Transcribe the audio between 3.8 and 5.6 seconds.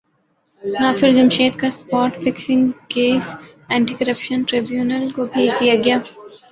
corruption tribunal کو بھیج